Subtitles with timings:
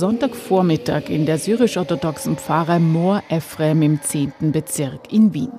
[0.00, 4.50] Sonntagvormittag in der syrisch-orthodoxen Pfarre Mor Ephrem im 10.
[4.50, 5.52] Bezirk in Wien.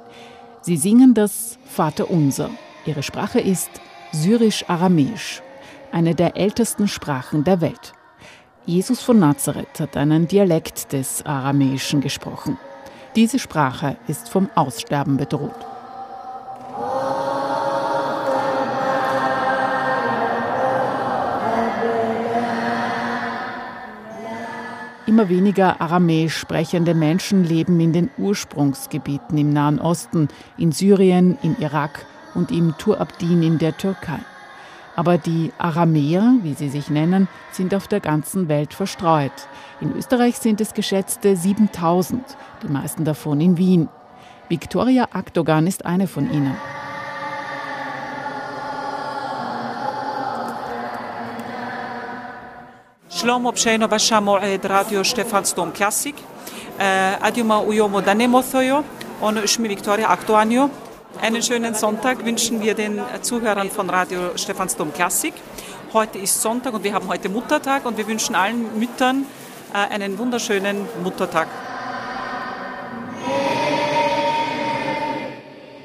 [0.62, 2.50] Sie singen das Vaterunser.
[2.86, 3.70] Ihre Sprache ist
[4.12, 5.44] Syrisch-Aramäisch,
[5.92, 7.94] eine der ältesten Sprachen der Welt.
[8.66, 12.60] Jesus von Nazareth hat einen Dialekt des Aramäischen gesprochen.
[13.16, 15.56] Diese Sprache ist vom Aussterben bedroht.
[25.08, 31.56] Immer weniger aramäisch sprechende Menschen leben in den Ursprungsgebieten im Nahen Osten, in Syrien, im
[31.60, 34.20] Irak und im Tur-Abdin in der Türkei.
[35.02, 39.32] Aber die Aramäer, wie sie sich nennen, sind auf der ganzen Welt verstreut.
[39.80, 42.24] In Österreich sind es geschätzte 7000,
[42.62, 43.90] die meisten davon in Wien.
[44.48, 46.56] Viktoria Akdogan ist eine von ihnen.
[53.10, 56.16] Shlomo Psheno Bashamo Ed eh, Radio Stephansdom Klassik.
[56.78, 58.84] Eh, Adjuma Ujomo Danemo Thojo
[59.20, 60.70] und ich bin Viktoria Akdoanjo.
[61.22, 65.36] Einen schönen Sonntag wünschen wir den Zuhörern von Radio Stephansdom Klassik.
[65.94, 69.28] Heute ist Sonntag und wir haben heute Muttertag und wir wünschen allen Müttern
[69.72, 71.48] einen wunderschönen Muttertag.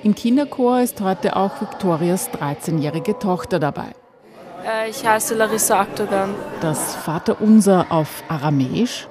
[0.02, 3.92] Im Kinderchor ist heute auch Victorias 13-jährige Tochter dabei.
[4.64, 6.34] Äh, ich heiße Larissa Aktogan.
[6.62, 9.06] Das Vaterunser auf Aramäisch.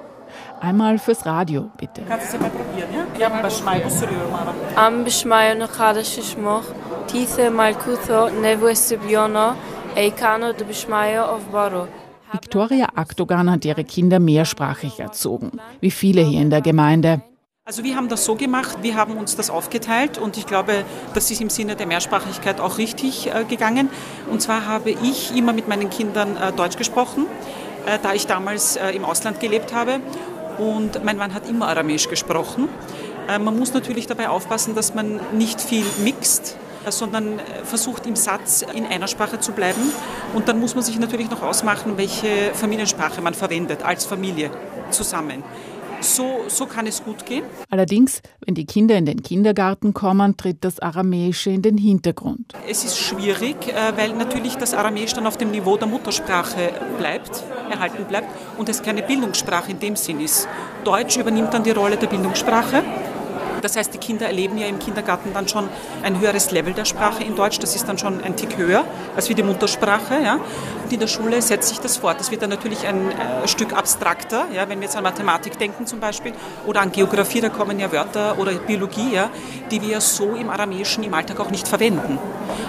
[0.60, 2.02] Einmal fürs Radio, bitte.
[2.08, 3.28] Kannst du es mal probieren, ja?
[3.28, 6.64] Ja, Bashmai Busuriur Am Bishmayo Nakadashishmoch,
[7.06, 9.54] Tithe Malkutho, Nevu Estebiono,
[9.94, 11.88] Eikano de Bishmayo of Baro.
[12.32, 17.22] Victoria Aktogan hat ihre Kinder mehrsprachig erzogen, wie viele hier in der Gemeinde.
[17.64, 20.84] Also wir haben das so gemacht, wir haben uns das aufgeteilt und ich glaube,
[21.14, 23.90] das ist im Sinne der Mehrsprachigkeit auch richtig äh, gegangen.
[24.30, 27.26] Und zwar habe ich immer mit meinen Kindern äh, Deutsch gesprochen,
[27.84, 30.00] äh, da ich damals im Ausland gelebt habe.
[30.58, 32.68] Und mein Mann hat immer Aramäisch gesprochen.
[33.28, 38.16] Äh, man muss natürlich dabei aufpassen, dass man nicht viel mixt, äh, sondern versucht im
[38.16, 39.92] Satz in einer Sprache zu bleiben.
[40.34, 44.50] Und dann muss man sich natürlich noch ausmachen, welche Familiensprache man verwendet als Familie
[44.90, 45.42] zusammen.
[46.06, 47.44] So, so kann es gut gehen.
[47.68, 52.54] Allerdings, wenn die Kinder in den Kindergarten kommen, tritt das Aramäische in den Hintergrund.
[52.68, 53.56] Es ist schwierig,
[53.96, 58.82] weil natürlich das Aramäisch dann auf dem Niveau der Muttersprache bleibt, erhalten bleibt und es
[58.82, 60.46] keine Bildungssprache in dem Sinn ist.
[60.84, 62.84] Deutsch übernimmt dann die Rolle der Bildungssprache.
[63.66, 65.68] Das heißt, die Kinder erleben ja im Kindergarten dann schon
[66.04, 67.58] ein höheres Level der Sprache in Deutsch.
[67.58, 68.84] Das ist dann schon ein Tick höher
[69.16, 70.22] als wie die Muttersprache.
[70.22, 70.34] Ja.
[70.84, 72.20] Und in der Schule setzt sich das fort.
[72.20, 75.84] Das wird dann natürlich ein äh, Stück abstrakter, ja, wenn wir jetzt an Mathematik denken
[75.84, 76.32] zum Beispiel
[76.64, 79.30] oder an Geografie, da kommen ja Wörter oder Biologie, ja,
[79.72, 82.20] die wir so im Aramäischen im Alltag auch nicht verwenden.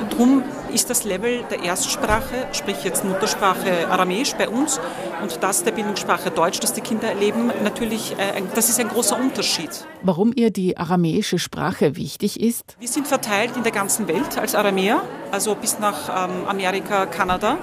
[0.10, 0.42] Drum
[0.74, 4.80] ist das Level der Erstsprache, sprich jetzt Muttersprache Aramäisch bei uns
[5.22, 9.20] und das der Bildungssprache Deutsch, das die Kinder erleben, natürlich, äh, das ist ein großer
[9.20, 9.70] Unterschied.
[10.02, 12.76] Warum ihr die aramäische Sprache wichtig ist?
[12.80, 15.02] Wir sind verteilt in der ganzen Welt als Aramäer,
[15.32, 17.58] also bis nach ähm, Amerika, Kanada.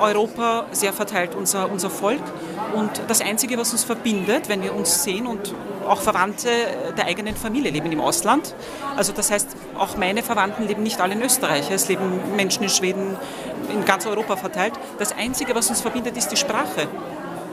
[0.00, 2.22] Europa sehr verteilt unser, unser Volk.
[2.74, 5.54] Und das Einzige, was uns verbindet, wenn wir uns sehen und
[5.86, 6.48] auch Verwandte
[6.96, 8.54] der eigenen Familie leben im Ausland.
[8.96, 11.70] Also das heißt, auch meine Verwandten leben nicht alle in Österreich.
[11.70, 13.16] Es leben Menschen in Schweden,
[13.72, 14.74] in ganz Europa verteilt.
[14.98, 16.88] Das Einzige, was uns verbindet, ist die Sprache.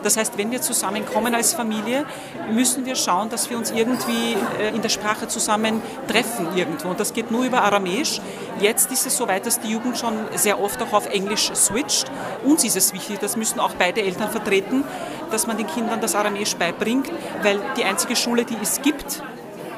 [0.03, 2.05] Das heißt, wenn wir zusammenkommen als Familie,
[2.51, 6.89] müssen wir schauen, dass wir uns irgendwie äh, in der Sprache zusammen treffen irgendwo.
[6.89, 8.19] Und das geht nur über Aramäisch.
[8.59, 12.11] Jetzt ist es so weit, dass die Jugend schon sehr oft auch auf Englisch switcht.
[12.43, 14.83] Uns ist es wichtig, das müssen auch beide Eltern vertreten,
[15.29, 17.09] dass man den Kindern das Aramäisch beibringt,
[17.43, 19.23] weil die einzige Schule, die es gibt,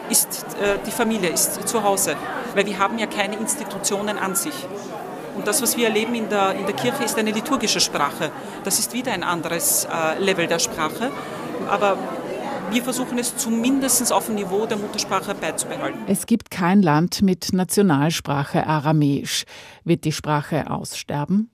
[0.09, 2.15] ist äh, die Familie, ist zu Hause.
[2.55, 4.53] Weil wir haben ja keine Institutionen an sich.
[5.35, 8.31] Und das, was wir erleben in der, in der Kirche, ist eine liturgische Sprache.
[8.63, 11.11] Das ist wieder ein anderes äh, Level der Sprache.
[11.69, 11.97] Aber
[12.71, 16.01] wir versuchen es zumindest auf dem Niveau der Muttersprache beizubehalten.
[16.07, 19.45] Es gibt kein Land mit Nationalsprache Aramäisch.
[19.83, 21.49] Wird die Sprache aussterben?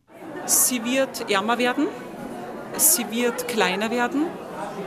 [0.45, 1.87] Sie wird ärmer werden,
[2.77, 4.27] sie wird kleiner werden,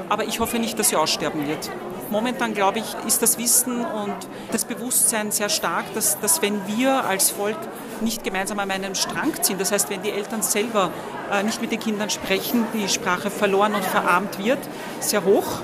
[0.08, 1.70] aber ich hoffe nicht, dass sie aussterben wird.
[2.12, 4.14] Momentan, glaube ich, ist das Wissen und
[4.50, 7.56] das Bewusstsein sehr stark, dass, dass wenn wir als Volk
[8.02, 10.90] nicht gemeinsam an einem Strang ziehen, das heißt, wenn die Eltern selber
[11.32, 14.58] äh, nicht mit den Kindern sprechen, die Sprache verloren und verarmt wird,
[15.00, 15.60] sehr hoch.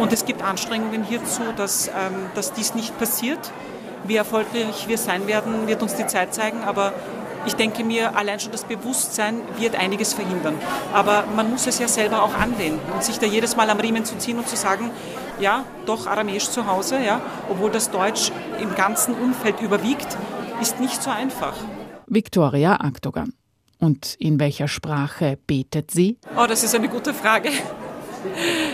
[0.00, 3.52] Und es gibt Anstrengungen hierzu, dass, ähm, dass dies nicht passiert.
[4.02, 6.92] Wie erfolgreich wir sein werden, wird uns die Zeit zeigen, aber
[7.46, 10.56] ich denke mir, allein schon das Bewusstsein wird einiges verhindern.
[10.92, 14.04] Aber man muss es ja selber auch anwenden und sich da jedes Mal am Riemen
[14.04, 14.90] zu ziehen und zu sagen,
[15.40, 20.16] ja, doch Aramäisch zu Hause, ja, obwohl das Deutsch im ganzen Umfeld überwiegt,
[20.60, 21.54] ist nicht so einfach.
[22.06, 23.32] Viktoria Aktogan.
[23.78, 26.18] Und in welcher Sprache betet sie?
[26.36, 27.50] Oh, das ist eine gute Frage.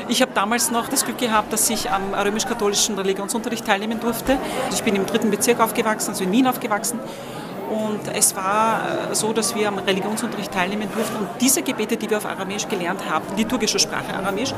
[0.09, 4.39] Ich habe damals noch das Glück gehabt, dass ich am römisch-katholischen Religionsunterricht teilnehmen durfte.
[4.73, 7.01] Ich bin im dritten Bezirk aufgewachsen, also in Wien aufgewachsen.
[7.71, 11.17] Und es war äh, so, dass wir am Religionsunterricht teilnehmen durften.
[11.19, 14.53] Und diese Gebete, die wir auf Aramäisch gelernt haben, liturgische Sprache Aramäisch,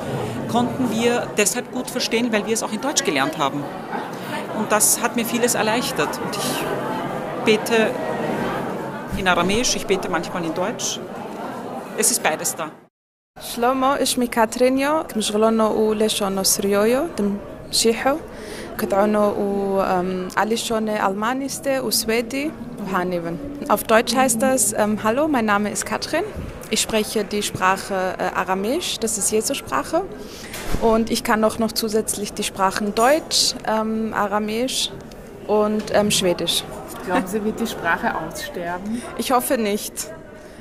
[0.50, 3.62] konnten wir deshalb gut verstehen, weil wir es auch in Deutsch gelernt haben.
[4.59, 6.19] Und das hat mir vieles erleichtert.
[6.25, 6.64] Und ich
[7.44, 7.91] bete
[9.19, 10.99] in Aramäisch, ich bete manchmal in Deutsch.
[11.99, 12.70] Es ist beides da.
[13.41, 15.05] Schlomo, ich bin Katrinio.
[15.09, 18.17] Ich شلومو اسمي كاترينيو مشغلونو وليشونو سريويو تمشيحو
[18.79, 19.32] قطعونو
[20.37, 20.73] Almaniste,
[21.06, 22.50] ألمانيستي وسويدي
[22.82, 23.38] Ohaneben.
[23.69, 26.25] Auf Deutsch heißt das, ähm, hallo, mein Name ist Katrin.
[26.70, 30.05] Ich spreche die Sprache äh, Aramäisch, das ist Jesu-Sprache.
[30.81, 34.90] Und ich kann auch noch zusätzlich die Sprachen Deutsch, ähm, Aramäisch
[35.46, 36.64] und ähm, Schwedisch.
[37.06, 39.02] Glauben Sie, wird die Sprache aussterben?
[39.19, 39.93] Ich hoffe nicht.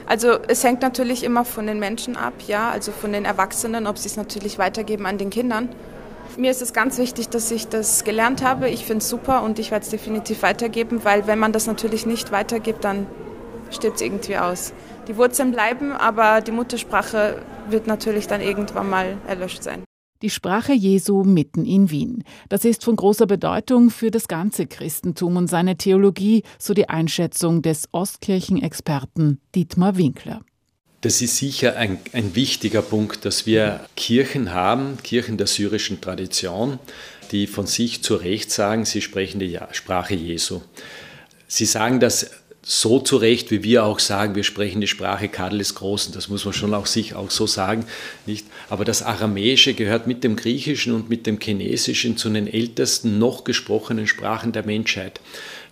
[0.08, 3.98] Also es hängt natürlich immer von den Menschen ab, ja, also von den Erwachsenen, ob
[3.98, 5.70] sie es natürlich weitergeben an den Kindern.
[6.38, 8.70] Mir ist es ganz wichtig, dass ich das gelernt habe.
[8.70, 12.06] Ich finde es super und ich werde es definitiv weitergeben, weil wenn man das natürlich
[12.06, 13.06] nicht weitergibt, dann
[13.70, 14.74] stirbt es irgendwie aus.
[15.08, 19.84] Die Wurzeln bleiben, aber die Muttersprache wird natürlich dann irgendwann mal erlöscht sein.
[20.22, 22.24] Die Sprache Jesu mitten in Wien.
[22.48, 27.64] Das ist von großer Bedeutung für das ganze Christentum und seine Theologie, so die Einschätzung
[27.64, 30.42] des Ostkirchenexperten Dietmar Winkler.
[31.02, 36.78] Das ist sicher ein, ein wichtiger Punkt, dass wir Kirchen haben, Kirchen der syrischen Tradition,
[37.32, 40.62] die von sich zu Recht sagen, sie sprechen die Sprache Jesu.
[41.48, 42.30] Sie sagen das
[42.64, 46.46] so zurecht, wie wir auch sagen, wir sprechen die Sprache Karl des Großen, das muss
[46.46, 47.86] man schon auch sich auch so sagen,
[48.28, 48.46] nicht?
[48.70, 53.44] Aber das Aramäische gehört mit dem Griechischen und mit dem Chinesischen zu den ältesten noch
[53.44, 55.20] gesprochenen Sprachen der Menschheit.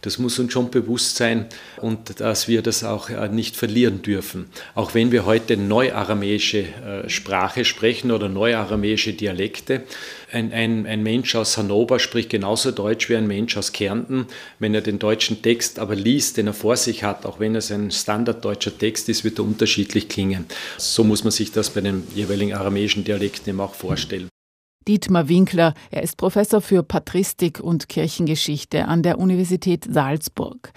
[0.02, 1.48] Das muss uns schon bewusst sein
[1.78, 4.46] und dass wir das auch äh, nicht verlieren dürfen.
[4.76, 9.84] Auch wenn wir heute neuaramäische äh, Sprache sprechen oder neuaramäische Dialekte.
[10.32, 14.28] Ein, ein, ein Mensch aus Hannover spricht genauso Deutsch wie ein Mensch aus Kärnten.
[14.60, 17.72] Wenn er den deutschen Text aber liest, den er vor sich hat, auch wenn es
[17.72, 20.46] ein standarddeutscher Text ist, wird er unterschiedlich klingen.
[20.78, 24.30] So muss man sich das bei den jeweiligen aramäischen Dialekten eben auch vorstellen.
[24.90, 25.76] Dietmar Winkler.
[25.92, 30.72] Er ist Professor für Patristik und Kirchengeschichte an der Universität Salzburg.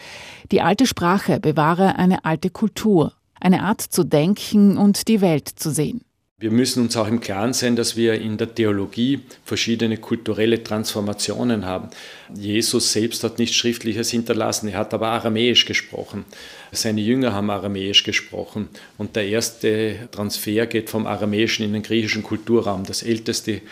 [0.50, 5.70] Die alte Sprache bewahre eine alte Kultur, eine Art zu denken und die Welt zu
[5.70, 6.02] sehen.
[6.42, 11.64] Wir müssen uns auch im Klaren sein, dass wir in der Theologie verschiedene kulturelle Transformationen
[11.64, 11.88] haben.
[12.34, 16.24] Jesus selbst hat nichts Schriftliches hinterlassen, er hat aber Aramäisch gesprochen.
[16.72, 18.68] Seine Jünger haben Aramäisch gesprochen.
[18.98, 22.84] Und der erste Transfer geht vom Aramäischen in den griechischen Kulturraum.
[22.84, 23.62] Das älteste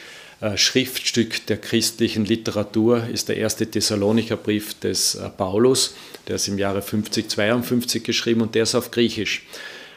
[0.56, 5.94] Schriftstück der christlichen Literatur ist der erste Thessalonicher Brief des äh, Paulus.
[6.28, 9.46] Der ist im Jahre 5052 geschrieben und der ist auf Griechisch.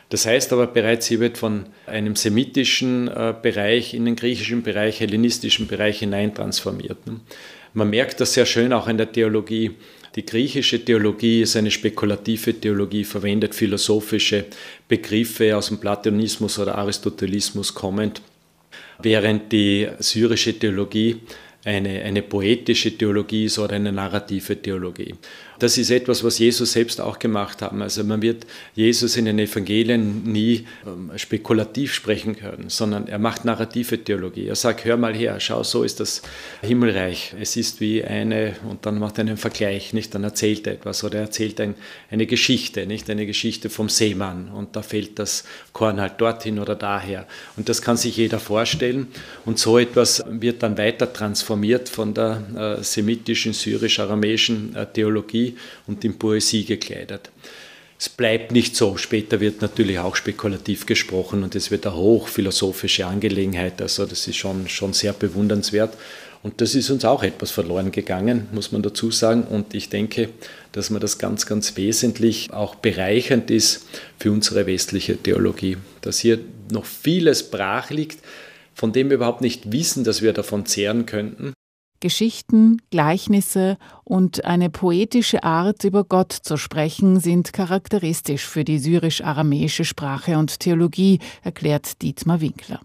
[0.09, 4.99] Das heißt aber bereits, hier wird von einem semitischen äh, Bereich in den griechischen Bereich,
[4.99, 7.07] hellenistischen Bereich hineintransformiert.
[7.07, 7.21] Ne?
[7.73, 9.71] Man merkt das sehr schön auch in der Theologie.
[10.15, 14.45] Die griechische Theologie ist eine spekulative Theologie, verwendet philosophische
[14.89, 18.21] Begriffe aus dem Platonismus oder Aristotelismus kommend
[18.99, 21.17] während die syrische Theologie
[21.65, 25.15] eine, eine poetische Theologie ist oder eine narrative Theologie.
[25.59, 27.73] Das ist etwas, was Jesus selbst auch gemacht hat.
[27.73, 28.45] Also man wird
[28.75, 34.47] Jesus in den Evangelien nie ähm, spekulativ sprechen können, sondern er macht narrative Theologie.
[34.47, 36.21] Er sagt, hör mal her, schau, so ist das
[36.61, 37.35] Himmelreich.
[37.39, 40.15] Es ist wie eine, und dann macht er einen Vergleich, nicht?
[40.15, 41.75] Dann erzählt er etwas oder er erzählt ein,
[42.09, 43.09] eine Geschichte, nicht?
[43.09, 47.27] Eine Geschichte vom Seemann und da fällt das Korn halt dorthin oder daher.
[47.57, 49.07] Und das kann sich jeder vorstellen.
[49.45, 55.42] Und so etwas wird dann weiter transformiert von der äh, semitischen, syrisch-aramäischen äh, Theologie
[55.87, 57.29] und in Poesie gekleidet.
[57.99, 58.97] Es bleibt nicht so.
[58.97, 63.81] Später wird natürlich auch spekulativ gesprochen und es wird eine hochphilosophische Angelegenheit.
[63.81, 65.95] Also das ist schon, schon sehr bewundernswert.
[66.43, 69.43] Und das ist uns auch etwas verloren gegangen, muss man dazu sagen.
[69.43, 70.27] Und ich denke,
[70.73, 73.87] dass man das ganz, ganz wesentlich auch bereichernd ist
[74.19, 75.77] für unsere westliche Theologie.
[76.01, 78.19] Dass hier noch vieles brach liegt,
[78.75, 81.53] von dem wir überhaupt nicht wissen, dass wir davon zehren könnten.
[82.03, 89.85] Geschichten, Gleichnisse und eine poetische Art, über Gott zu sprechen, sind charakteristisch für die syrisch-aramäische
[89.85, 92.81] Sprache und Theologie, erklärt Dietmar Winkler.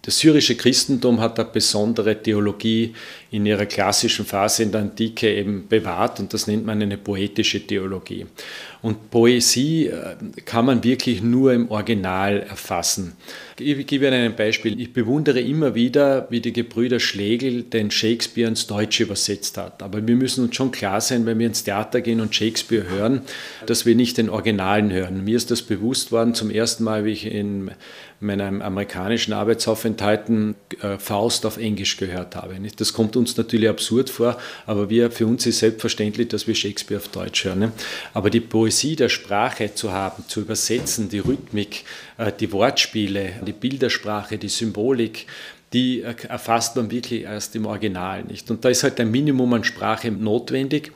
[0.00, 2.94] Das syrische Christentum hat eine besondere Theologie
[3.34, 7.66] in ihrer klassischen Phase in der Antike eben bewahrt und das nennt man eine poetische
[7.66, 8.26] Theologie.
[8.80, 10.14] Und Poesie äh,
[10.44, 13.14] kann man wirklich nur im Original erfassen.
[13.58, 14.78] Ich gebe Ihnen ein Beispiel.
[14.80, 19.82] Ich bewundere immer wieder, wie die Gebrüder Schlegel den Shakespeare ins Deutsche übersetzt hat.
[19.82, 23.22] Aber wir müssen uns schon klar sein, wenn wir ins Theater gehen und Shakespeare hören,
[23.66, 25.24] dass wir nicht den Originalen hören.
[25.24, 27.70] Mir ist das bewusst worden zum ersten Mal, wie ich in
[28.20, 32.54] meinen amerikanischen Arbeitsaufenthalten äh, Faust auf Englisch gehört habe.
[32.76, 37.08] Das kommt natürlich absurd vor, aber wir, für uns ist selbstverständlich, dass wir Shakespeare auf
[37.08, 37.72] Deutsch hören.
[38.12, 41.84] Aber die Poesie der Sprache zu haben, zu übersetzen, die Rhythmik,
[42.18, 45.26] äh, die Wortspiele, die Bildersprache, die Symbolik,
[45.72, 48.50] die erfasst man wirklich erst im Original nicht.
[48.50, 50.92] Und da ist halt ein Minimum an Sprache notwendig.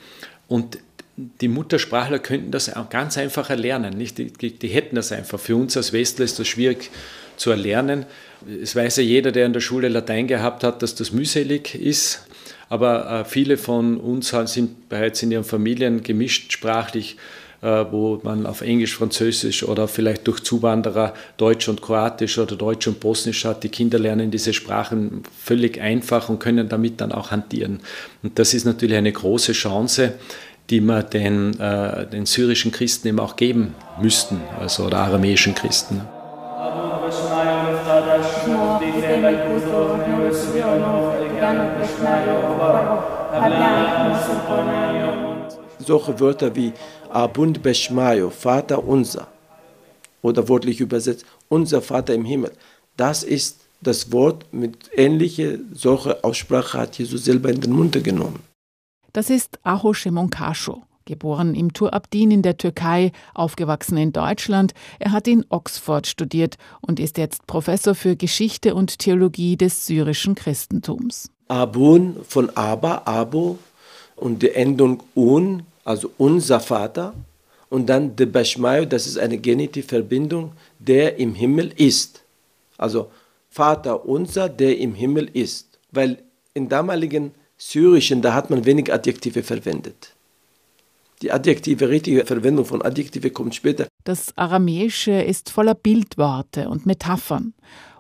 [0.47, 0.79] Und
[1.17, 3.99] die Muttersprachler könnten das ganz einfach erlernen.
[3.99, 4.19] Nicht?
[4.19, 5.41] Die, die, die, hätten das einfach.
[5.41, 6.91] Für uns als Westler ist das schwierig
[7.37, 8.07] zu erlernen.
[8.63, 12.27] Es weiß ja jeder, der in der Schule Latein gehabt hat, dass das mühselig ist.
[12.69, 17.17] Aber äh, viele von uns sind bereits in ihren Familien gemischt sprachlich,
[17.63, 22.87] äh, wo man auf Englisch, Französisch oder vielleicht durch Zuwanderer Deutsch und Kroatisch oder Deutsch
[22.87, 23.65] und Bosnisch hat.
[23.65, 27.81] Die Kinder lernen diese Sprachen völlig einfach und können damit dann auch hantieren.
[28.23, 30.15] Und das ist natürlich eine große Chance
[30.71, 36.03] die wir den, äh, den syrischen Christen eben auch geben müssten, also oder aramäischen Christen.
[45.79, 46.73] Solche Wörter wie
[47.11, 49.29] Abund Beshmayo, Vater unser,
[50.23, 52.53] oder wörtlich übersetzt, unser Vater im Himmel,
[52.97, 58.41] das ist das Wort mit ähnlicher solcher Aussprache hat Jesus selber in den Mund genommen.
[59.13, 64.75] Das ist Aho Shemonkasho, geboren im Tur Abdin in der Türkei, aufgewachsen in Deutschland.
[65.01, 70.37] Er hat in Oxford studiert und ist jetzt Professor für Geschichte und Theologie des syrischen
[70.37, 71.31] Christentums.
[71.49, 73.59] Abun von Aba, Abo
[74.15, 77.15] und die Endung Un, also unser Vater.
[77.71, 82.23] Und dann de Bashmayo, das ist eine Genitivverbindung, der im Himmel ist.
[82.77, 83.11] Also
[83.51, 85.79] Vater unser, der im Himmel ist.
[85.91, 86.19] Weil
[86.55, 90.15] in damaligen Syrischen, da hat man wenig Adjektive verwendet.
[91.23, 93.89] Die adjektive, richtige Verwendung von Adjektive kommt später.
[94.05, 97.55] Das Aramäische ist voller Bildworte und Metaphern.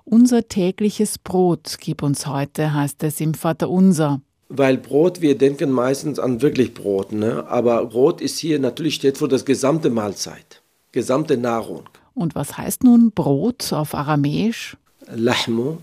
[0.04, 4.20] Unser tägliches Brot gib uns heute, heißt es im Vater Unser.
[4.48, 7.46] Weil Brot, wir denken meistens an wirklich Brot, ne?
[7.48, 11.82] aber Brot ist hier natürlich steht für das gesamte Mahlzeit, gesamte Nahrung.
[12.14, 14.76] Und was heißt nun Brot auf Aramäisch?
[15.14, 15.78] Lahmo,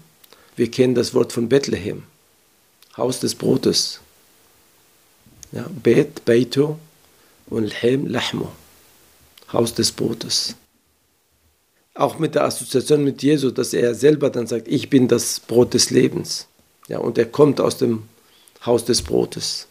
[0.55, 2.03] wir kennen das Wort von Bethlehem.
[2.97, 3.99] Haus des Brotes.
[5.51, 6.79] Ja, Bet, Beito
[7.47, 8.49] und Lhem, Lahmo.
[9.51, 10.55] Haus des Brotes.
[11.93, 15.73] Auch mit der Assoziation mit Jesus, dass er selber dann sagt, ich bin das Brot
[15.73, 16.47] des Lebens.
[16.87, 18.03] Ja, und er kommt aus dem
[18.65, 19.67] Haus des Brotes.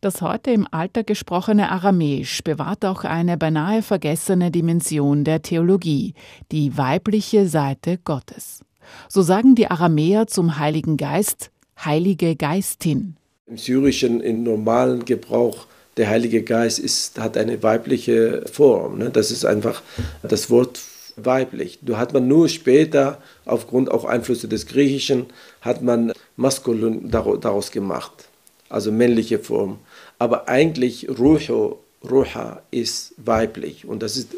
[0.00, 6.14] Das heute im Alter gesprochene Aramäisch bewahrt auch eine beinahe vergessene Dimension der Theologie,
[6.52, 8.60] die weibliche Seite Gottes.
[9.08, 11.50] So sagen die Aramäer zum Heiligen Geist,
[11.82, 13.16] Heilige Geistin.
[13.46, 18.98] Im Syrischen, im normalen Gebrauch, der Heilige Geist ist, hat eine weibliche Form.
[18.98, 19.10] Ne?
[19.10, 19.82] Das ist einfach
[20.22, 20.80] das Wort
[21.16, 21.78] weiblich.
[21.82, 25.26] Da hat man nur später, aufgrund auch Einflüsse des Griechischen,
[25.60, 28.28] hat man maskulin daraus gemacht,
[28.68, 29.78] also männliche Form.
[30.18, 34.28] Aber eigentlich Ruho, Ruha ist weiblich und das ist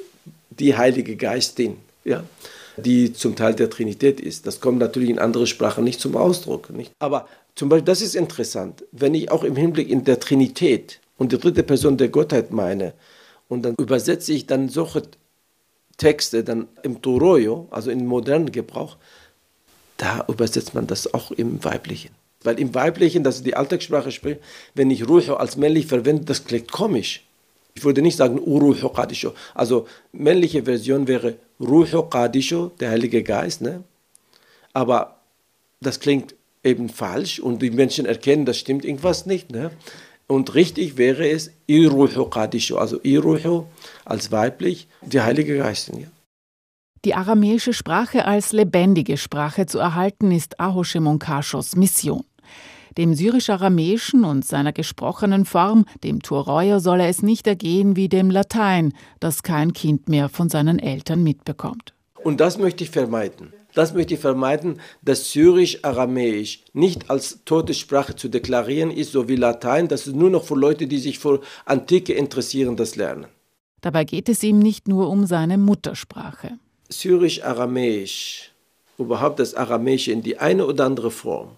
[0.50, 1.78] die Heilige Geistin.
[2.04, 2.22] Ja?
[2.76, 4.46] die zum Teil der Trinität ist.
[4.46, 6.70] Das kommt natürlich in anderen Sprachen nicht zum Ausdruck.
[6.70, 6.92] Nicht?
[6.98, 11.32] Aber zum Beispiel, das ist interessant, wenn ich auch im Hinblick in der Trinität und
[11.32, 12.94] die dritte Person der Gottheit meine,
[13.48, 15.02] und dann übersetze ich dann solche
[15.96, 18.96] Texte dann im Toroyo, also im modernen Gebrauch,
[19.96, 22.10] da übersetzt man das auch im Weiblichen.
[22.42, 24.40] Weil im Weiblichen, das ist die Alltagssprache spricht,
[24.74, 27.24] wenn ich Ruho als männlich verwende, das klingt komisch.
[27.74, 29.32] Ich würde nicht sagen Uruhu Qadisho.
[29.54, 33.62] Also männliche Version wäre Ruhu Qadisho, der Heilige Geist.
[33.62, 33.84] Ne?
[34.72, 35.20] Aber
[35.80, 39.50] das klingt eben falsch und die Menschen erkennen, das stimmt irgendwas nicht.
[39.50, 39.70] Ne?
[40.28, 43.66] Und richtig wäre es Iruhu Qadisho, also Iruhu
[44.04, 45.88] als weiblich, der Heilige Geist.
[45.88, 46.08] Ja.
[47.04, 52.24] Die aramäische Sprache als lebendige Sprache zu erhalten, ist Ahoshe Monkashos Mission.
[52.98, 58.92] Dem syrisch-aramäischen und seiner gesprochenen Form, dem Tureuer, solle es nicht ergehen wie dem Latein,
[59.20, 61.94] das kein Kind mehr von seinen Eltern mitbekommt.
[62.24, 63.52] Und das möchte ich vermeiden.
[63.76, 69.36] Das möchte ich vermeiden, dass Syrisch-Aramäisch nicht als tote Sprache zu deklarieren ist, so wie
[69.36, 69.86] Latein.
[69.86, 73.26] Das ist nur noch für Leute, die sich für Antike interessieren, das lernen.
[73.82, 76.52] Dabei geht es ihm nicht nur um seine Muttersprache.
[76.88, 78.50] Syrisch-Aramäisch,
[78.96, 81.50] überhaupt das Aramäische in die eine oder andere Form,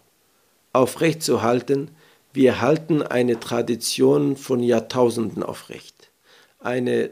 [0.72, 1.92] aufrechtzuerhalten,
[2.32, 6.10] wir halten eine Tradition von Jahrtausenden aufrecht.
[6.58, 7.10] Eine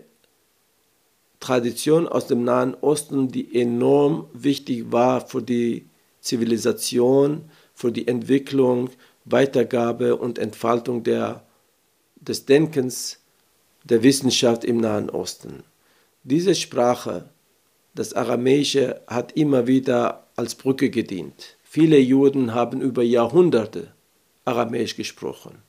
[1.41, 5.87] Tradition aus dem Nahen Osten, die enorm wichtig war für die
[6.21, 8.91] Zivilisation, für die Entwicklung,
[9.25, 11.45] Weitergabe und Entfaltung der,
[12.17, 13.21] des Denkens,
[13.85, 15.63] der Wissenschaft im Nahen Osten.
[16.25, 17.29] Diese Sprache,
[17.95, 21.57] das Aramäische, hat immer wieder als Brücke gedient.
[21.63, 23.93] Viele Juden haben über Jahrhunderte
[24.45, 25.66] Aramäisch gesprochen.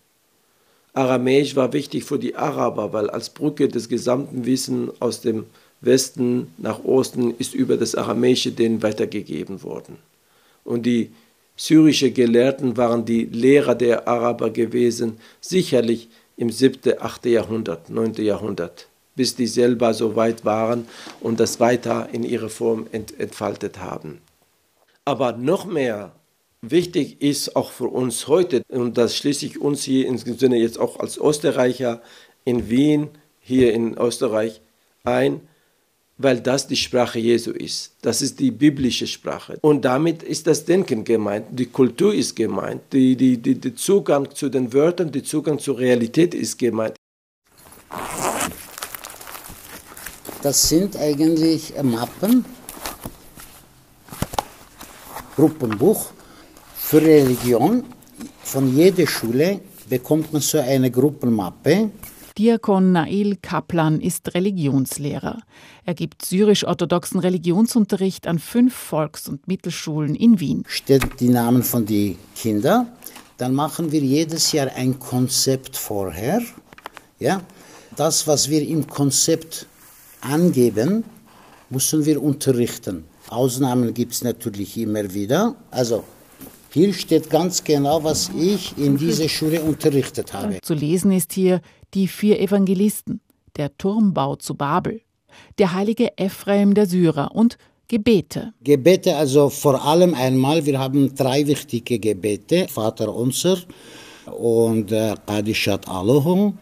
[0.98, 5.46] Aramäisch war wichtig für die Araber, weil als Brücke des gesamten Wissens aus dem
[5.80, 9.98] Westen nach Osten ist über das Aramäische denen weitergegeben worden.
[10.64, 11.12] Und die
[11.56, 17.28] syrische Gelehrten waren die Lehrer der Araber gewesen, sicherlich im 7., 8.
[17.28, 18.16] Jahrhundert, 9.
[18.16, 20.88] Jahrhundert, bis die selber so weit waren
[21.22, 24.20] und das weiter in ihre Form ent entfaltet haben.
[25.06, 26.14] Aber noch mehr
[26.72, 30.80] wichtig ist auch für uns heute, und das schließe ich uns hier im Sinne jetzt
[30.80, 32.02] auch als Österreicher
[32.46, 33.10] in Wien,
[33.40, 34.62] hier in Österreich
[35.04, 35.42] ein,
[36.18, 37.96] weil das die Sprache Jesu ist.
[38.02, 39.58] Das ist die biblische Sprache.
[39.62, 44.34] Und damit ist das Denken gemeint, die Kultur ist gemeint, die, die, die, der Zugang
[44.34, 46.96] zu den Wörtern, der Zugang zur Realität ist gemeint.
[50.42, 52.46] Das sind eigentlich Mappen,
[55.36, 56.17] Gruppenbuch
[56.88, 57.84] für Religion.
[58.44, 61.92] Von jeder Schule bekommt man so eine Gruppenmappe
[62.38, 65.40] Diakon Nail Kaplan ist Religionslehrer.
[65.86, 70.64] Er gibt syrisch-orthodoxen Religionsunterricht an fünf Volks- und Mittelschulen in Wien.
[70.68, 72.88] Steht die Namen von den Kindern.
[73.38, 76.42] Dann machen wir jedes Jahr ein Konzept vorher.
[77.20, 77.42] Ja?
[77.98, 79.66] Das, was wir im Konzept
[80.22, 81.04] angeben,
[81.70, 83.04] müssen wir unterrichten.
[83.30, 85.56] Ausnahmen gibt es natürlich immer wieder.
[85.72, 86.04] Also
[86.78, 90.60] hier steht ganz genau, was ich in dieser Schule unterrichtet habe.
[90.62, 91.60] Zu lesen ist hier
[91.96, 93.20] die vier Evangelisten,
[93.56, 95.02] der Turmbau zu Babel,
[95.58, 97.58] der heilige Ephraim der Syrer und
[97.88, 98.54] Gebete.
[98.64, 103.58] Gebete, also vor allem einmal, wir haben drei wichtige Gebete, Vater unser
[104.38, 106.60] und äh, Qadishat Alohum.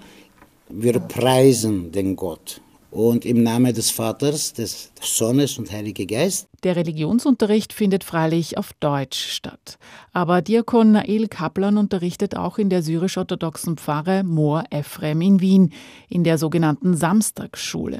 [0.69, 2.61] Wir preisen den Gott
[2.95, 6.47] und im Namen des Vaters, des Sohnes und Heiligen Geist.
[6.63, 9.77] Der Religionsunterricht findet freilich auf Deutsch statt.
[10.13, 15.73] Aber Diakon Nael Kaplan unterrichtet auch in der syrisch-orthodoxen Pfarre Moor Ephrem in Wien,
[16.07, 17.99] in der sogenannten Samstagsschule.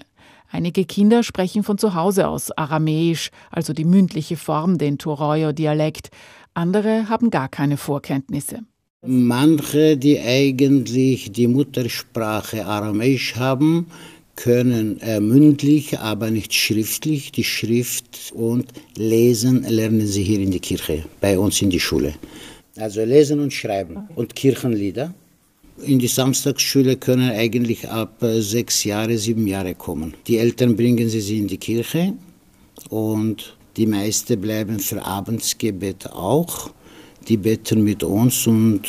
[0.49, 6.10] Einige Kinder sprechen von zu Hause aus Aramäisch, also die mündliche Form, den Toroyo-Dialekt.
[6.53, 8.60] Andere haben gar keine Vorkenntnisse.
[9.08, 13.88] Manche, die eigentlich die Muttersprache Aramäisch haben,
[14.35, 17.31] können äh, mündlich, aber nicht schriftlich.
[17.31, 18.65] Die Schrift und
[18.97, 22.13] Lesen lernen sie hier in der Kirche, bei uns in die Schule.
[22.77, 25.13] Also Lesen und Schreiben und Kirchenlieder.
[25.83, 30.13] In die Samstagsschule können eigentlich ab äh, sechs Jahre, sieben Jahre kommen.
[30.27, 32.13] Die Eltern bringen sie, sie in die Kirche
[32.89, 36.69] und die meisten bleiben für Abendsgebet auch.
[37.27, 38.83] Die beten mit uns und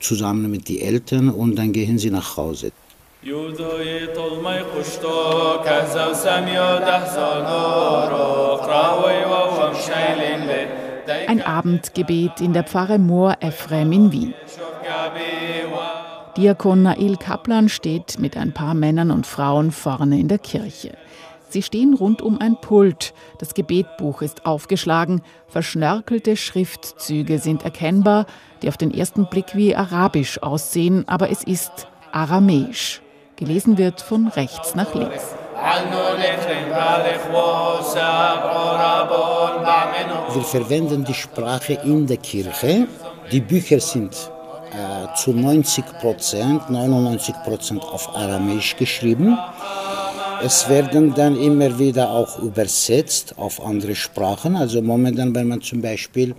[0.00, 2.72] zusammen mit den Eltern und dann gehen sie nach Hause.
[3.23, 10.67] یوزوی طلمي قشتو كهزو سميو دهزانو قراوي ووم شايلين
[11.27, 14.33] Ein Abendgebet in der Pfarre Moor Ephrem in Wien.
[16.37, 20.95] Diakon Nail Kaplan steht mit ein paar Männern und Frauen vorne in der Kirche.
[21.49, 23.13] Sie stehen rund um ein Pult.
[23.39, 25.21] Das Gebetbuch ist aufgeschlagen.
[25.47, 28.27] Verschnörkelte Schriftzüge sind erkennbar,
[28.61, 33.01] die auf den ersten Blick wie arabisch aussehen, aber es ist aramäisch.
[33.36, 35.34] Gelesen wird von rechts nach links.
[40.32, 42.86] Wir verwenden die Sprache in der Kirche.
[43.32, 44.14] Die Bücher sind
[44.70, 49.36] äh, zu 90 Prozent, 99 Prozent auf Aramäisch geschrieben.
[50.42, 54.56] Es werden dann immer wieder auch übersetzt auf andere Sprachen.
[54.56, 56.34] Also momentan, wenn man zum Beispiel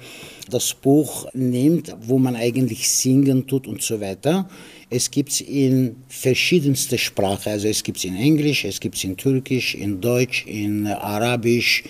[0.49, 4.47] das Buch nimmt, wo man eigentlich singen tut und so weiter,
[4.89, 7.51] es gibt es in verschiedenster Sprache.
[7.51, 11.83] Also es gibt es in Englisch, es gibt es in Türkisch, in Deutsch, in Arabisch,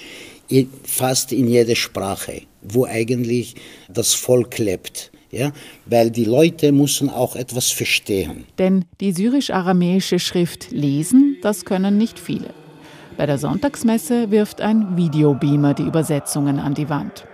[0.48, 3.56] in, fast in jeder Sprache, wo eigentlich
[3.90, 5.12] das Volk lebt.
[5.32, 5.52] Ja,
[5.86, 8.46] weil die Leute müssen auch etwas verstehen.
[8.58, 12.54] Denn die syrisch-aramäische Schrift lesen, das können nicht viele.
[13.18, 17.26] Bei der Sonntagsmesse wirft ein Videobeamer die Übersetzungen an die Wand.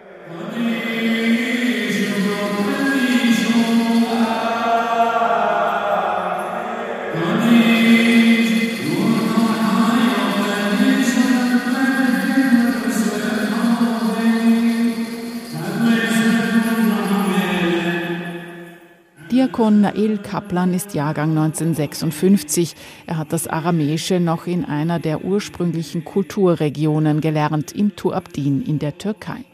[19.32, 22.76] Diakon Nael Kaplan ist Jahrgang 1956.
[23.08, 28.98] Er hat das Aramäische noch in einer der ursprünglichen Kulturregionen gelernt, im Tuabdin in der
[28.98, 29.46] Türkei.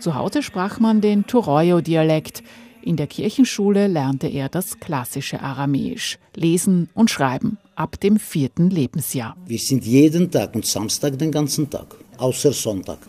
[0.00, 2.42] Zu Hause sprach man den Turoyo-Dialekt.
[2.80, 9.36] In der Kirchenschule lernte er das klassische Aramäisch, lesen und schreiben, ab dem vierten Lebensjahr.
[9.44, 13.00] Wir sind jeden Tag und Samstag den ganzen Tag, außer Sonntag.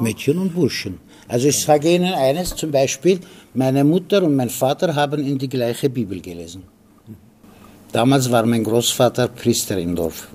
[0.00, 0.98] Mädchen und Burschen.
[1.28, 3.20] Also ich sage Ihnen eines zum Beispiel,
[3.54, 6.62] meine Mutter und mein Vater haben in die gleiche Bibel gelesen.
[7.92, 10.28] Damals war mein Großvater Priester im Dorf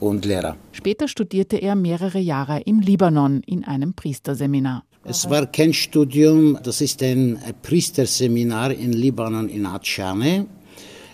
[0.00, 0.56] und Lehrer.
[0.72, 4.84] Später studierte er mehrere Jahre im Libanon in einem Priesterseminar.
[5.04, 10.46] Es war kein Studium, das ist ein Priesterseminar in Libanon in Atschane.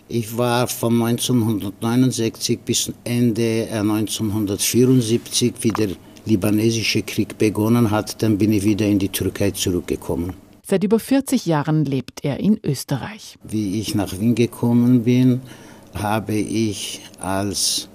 [0.08, 5.88] Ich war von 1969 bis Ende 1974, wie der
[6.26, 10.47] libanesische Krieg begonnen hat, dann bin ich wieder in die Türkei zurückgekommen.
[10.70, 13.38] Seit über 40 Jahren lebt er in Österreich.
[13.42, 15.40] Wie ich nach Wien gekommen bin,
[15.94, 17.88] habe ich als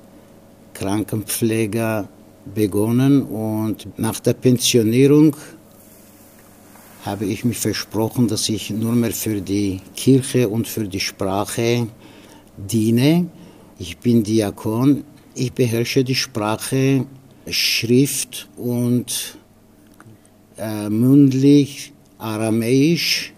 [0.73, 2.09] Krankenpfleger
[2.55, 5.35] begonnen und nach der Pensionierung
[7.05, 11.85] habe ich mich versprochen, dass ich nur mehr für die Kirche und für die Sprache
[12.57, 13.27] diene.
[13.77, 15.03] Ich bin Diakon,
[15.35, 17.05] ich beherrsche die Sprache
[17.47, 19.37] Schrift und
[20.57, 21.92] äh, mündlich
[22.23, 23.33] Aramäisch,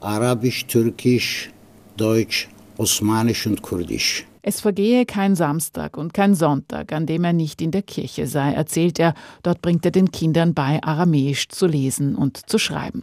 [0.00, 1.50] Arabisch, Türkisch,
[1.98, 4.24] Deutsch, Osmanisch und Kurdisch.
[4.40, 8.52] Es vergehe kein Samstag und kein Sonntag, an dem er nicht in der Kirche sei,
[8.52, 9.12] erzählt er.
[9.42, 13.02] Dort bringt er den Kindern bei, Aramäisch zu lesen und zu schreiben.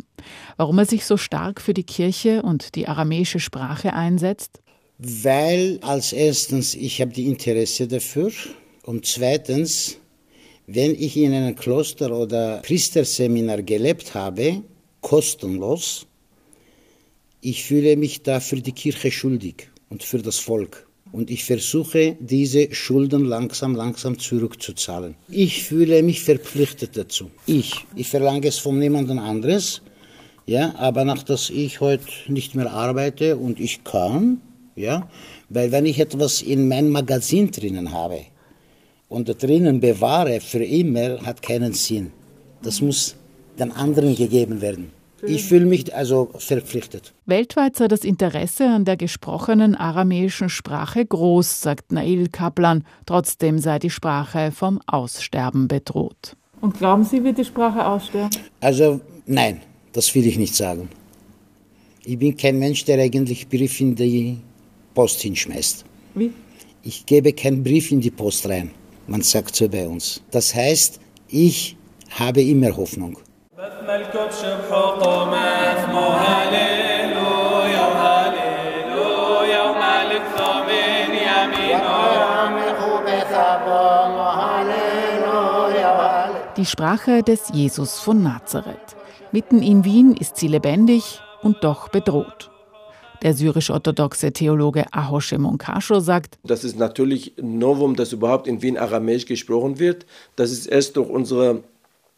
[0.57, 4.63] Warum er sich so stark für die Kirche und die aramäische Sprache einsetzt?
[4.97, 8.31] Weil als erstens ich habe die Interesse dafür
[8.83, 9.97] und zweitens
[10.65, 14.63] wenn ich in einem Kloster oder Priesterseminar gelebt habe,
[15.01, 16.07] kostenlos,
[17.41, 20.87] ich fühle mich da für die Kirche schuldig und für das Volk.
[21.11, 25.15] Und ich versuche, diese Schulden langsam, langsam zurückzuzahlen.
[25.29, 27.31] Ich fühle mich verpflichtet dazu.
[27.47, 27.73] Ich.
[27.95, 29.81] Ich verlange es von niemandem anderes.
[30.45, 34.41] Ja, aber nach dass ich heute nicht mehr arbeite und ich kann,
[34.75, 35.09] ja,
[35.49, 38.25] weil wenn ich etwas in mein Magazin drinnen habe,
[39.09, 42.11] und da drinnen bewahre für immer, hat keinen Sinn.
[42.61, 43.15] Das muss
[43.59, 44.91] den anderen gegeben werden.
[45.21, 47.13] Ich fühle mich also verpflichtet.
[47.25, 52.85] Weltweit sei das Interesse an der gesprochenen aramäischen Sprache groß, sagt Nail Kaplan.
[53.05, 56.35] Trotzdem sei die Sprache vom Aussterben bedroht.
[56.61, 58.37] Und glauben Sie, wird die Sprache aussterben?
[58.61, 59.61] Also nein,
[59.93, 60.89] das will ich nicht sagen.
[62.03, 64.37] Ich bin kein Mensch, der eigentlich Brief in die
[64.93, 65.85] Post hinschmeißt.
[66.15, 66.31] Wie?
[66.83, 68.71] Ich gebe keinen Brief in die Post rein.
[69.07, 70.21] Man sagt so bei uns.
[70.31, 71.75] Das heißt, ich
[72.09, 73.17] habe immer Hoffnung.
[86.55, 88.77] Die Sprache des Jesus von Nazareth.
[89.31, 92.51] Mitten in Wien ist sie lebendig und doch bedroht.
[93.23, 98.77] Der syrisch-orthodoxe Theologe Ahoshe Monkasho sagt, Das ist natürlich ein Novum, dass überhaupt in Wien
[98.77, 100.05] Aramäisch gesprochen wird.
[100.35, 101.63] Das ist erst durch unsere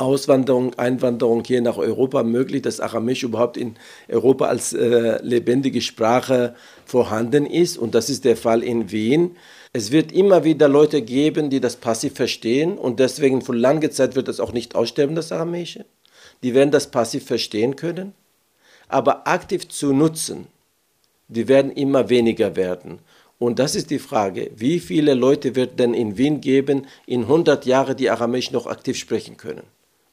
[0.01, 3.75] Auswanderung, Einwanderung hier nach Europa möglich, dass Aramäisch überhaupt in
[4.09, 7.77] Europa als äh, lebendige Sprache vorhanden ist.
[7.77, 9.37] Und das ist der Fall in Wien.
[9.73, 12.77] Es wird immer wieder Leute geben, die das passiv verstehen.
[12.77, 15.85] Und deswegen für lange Zeit wird das auch nicht aussterben, das Aramäische.
[16.43, 18.13] Die werden das passiv verstehen können.
[18.87, 20.47] Aber aktiv zu nutzen,
[21.29, 22.99] die werden immer weniger werden.
[23.39, 27.65] Und das ist die Frage, wie viele Leute wird denn in Wien geben, in 100
[27.65, 29.63] Jahren, die Aramäisch noch aktiv sprechen können?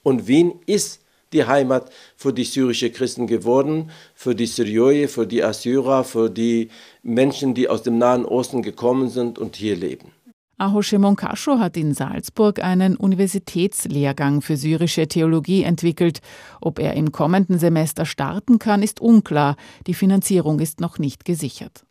[0.03, 1.01] Und Wien ist
[1.33, 6.71] die Heimat für die syrischen Christen geworden, für die Syrier, für die Assyrer, für die
[7.03, 10.13] Menschen, die aus dem Nahen Osten gekommen sind und hier leben.
[10.61, 16.19] Ahoshe Monkasho hat in Salzburg einen Universitätslehrgang für syrische Theologie entwickelt.
[16.61, 19.55] Ob er im kommenden Semester starten kann, ist unklar.
[19.87, 21.85] Die Finanzierung ist noch nicht gesichert.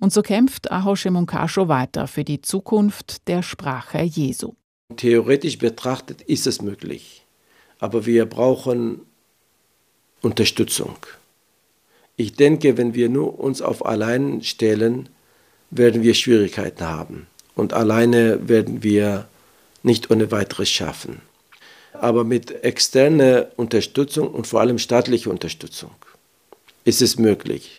[0.00, 4.54] Und so kämpft Ahoshe Monkasho weiter für die Zukunft der Sprache Jesu.
[4.96, 7.24] Theoretisch betrachtet ist es möglich,
[7.78, 9.00] aber wir brauchen
[10.20, 10.96] Unterstützung.
[12.16, 15.08] Ich denke, wenn wir nur uns auf allein stellen,
[15.70, 17.26] werden wir Schwierigkeiten haben.
[17.54, 19.28] Und alleine werden wir
[19.82, 21.20] nicht ohne weiteres schaffen.
[21.92, 25.90] Aber mit externer Unterstützung und vor allem staatlicher Unterstützung
[26.84, 27.77] ist es möglich.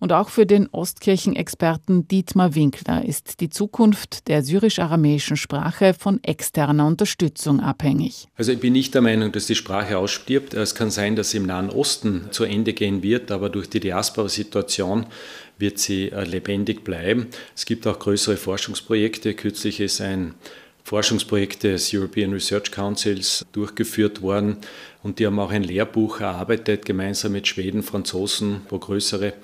[0.00, 6.86] Und auch für den Ostkirchenexperten Dietmar Winkler ist die Zukunft der syrisch-aramäischen Sprache von externer
[6.86, 8.26] Unterstützung abhängig.
[8.34, 10.54] Also ich bin nicht der Meinung, dass die Sprache ausstirbt.
[10.54, 13.80] Es kann sein, dass sie im Nahen Osten zu Ende gehen wird, aber durch die
[13.80, 15.06] Diaspora-Situation
[15.58, 17.26] wird sie äh, lebendig bleiben.
[17.54, 19.34] Es gibt auch größere Forschungsprojekte.
[19.34, 20.34] Kürzlich ist ein
[20.90, 24.56] Forschungsprojekt des European Research Councils durchgeführt worden
[25.04, 29.34] und die haben auch ein Lehrbuch erarbeitet, gemeinsam mit Schweden, Franzosen, wo größere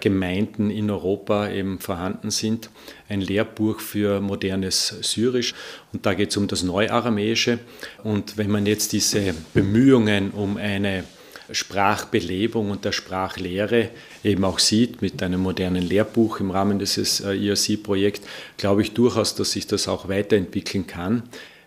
[0.00, 2.70] Gemeinden in Europa eben vorhanden sind.
[3.08, 5.54] Ein Lehrbuch für modernes Syrisch
[5.92, 7.60] und da geht es um das Neuaramäische.
[8.02, 11.04] Und wenn man jetzt diese Bemühungen um eine
[11.50, 13.90] Sprachbelebung und der Sprachlehre
[14.24, 19.52] eben auch sieht mit einem modernen Lehrbuch im Rahmen dieses ERC-Projekts, glaube ich durchaus, dass
[19.52, 21.22] sich das auch weiterentwickeln kann,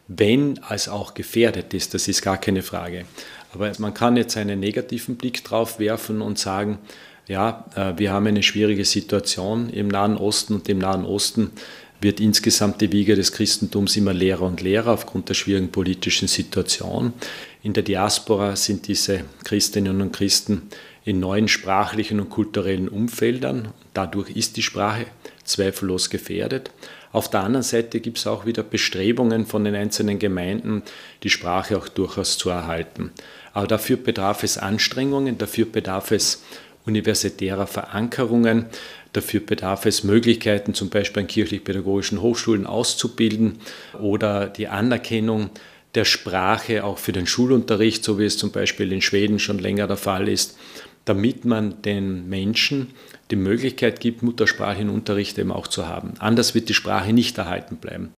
[0.08, 3.06] wenn es auch gefährdet ist, das ist gar keine Frage.
[3.54, 6.80] Aber man kann jetzt einen negativen Blick drauf werfen und sagen,
[7.28, 11.52] ja, äh, wir haben eine schwierige Situation im Nahen Osten und im Nahen Osten
[12.02, 17.14] wird insgesamt die Wiege des Christentums immer leerer und leerer aufgrund der schwierigen politischen Situation.
[17.62, 20.64] In der Diaspora sind diese Christinnen und Christen
[21.04, 23.70] in neuen sprachlichen und kulturellen Umfeldern.
[23.94, 25.08] Dadurch ist die Sprache
[25.44, 26.72] zweifellos gefährdet.
[27.12, 30.84] Auf der anderen Seite gibt es auch wieder Bestrebungen von den einzelnen Gemeinden,
[31.24, 33.12] die Sprache auch durchaus zu erhalten.
[33.54, 36.44] Aber dafür bedarf es Anstrengungen, dafür bedarf es
[36.86, 38.68] universitärer Verankerungen.
[39.20, 43.58] Dafür bedarf es Möglichkeiten, zum Beispiel an kirchlich-pädagogischen Hochschulen auszubilden
[44.00, 45.50] oder die Anerkennung
[45.94, 49.88] der Sprache auch für den Schulunterricht, so wie es zum Beispiel in Schweden schon länger
[49.88, 50.58] der Fall ist,
[51.04, 52.94] damit man den Menschen
[53.30, 56.14] die Möglichkeit gibt, muttersprachlichen Unterricht eben auch zu haben.
[56.20, 58.14] Anders wird die Sprache nicht erhalten bleiben.